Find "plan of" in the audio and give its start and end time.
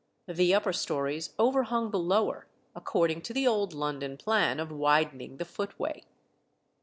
4.17-4.71